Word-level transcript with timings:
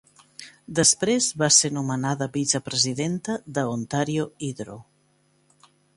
Després 0.77 1.27
va 1.41 1.49
ser 1.57 1.71
nomenada 1.75 2.29
vicepresidenta 2.39 3.35
de 3.59 3.67
Ontario 3.75 4.27
Hydro. 4.49 4.79